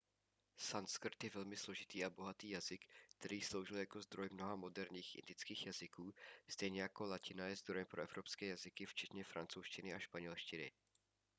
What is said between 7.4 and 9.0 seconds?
je zdrojem pro evropské jazyky